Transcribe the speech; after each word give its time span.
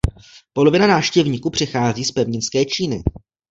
Polovina 0.53 0.87
návštěvníků 0.87 1.49
přichází 1.49 2.03
z 2.05 2.11
pevninské 2.11 2.65
Číny. 2.65 3.03